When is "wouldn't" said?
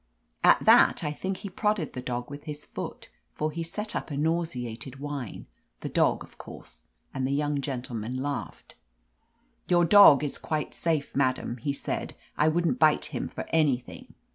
12.47-12.79